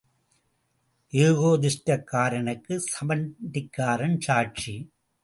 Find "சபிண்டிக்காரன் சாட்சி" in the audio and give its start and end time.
2.93-4.75